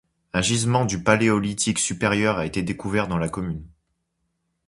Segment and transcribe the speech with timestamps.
[0.33, 3.63] Un gisement du paléolithique supérieur a été découvert dans la commune.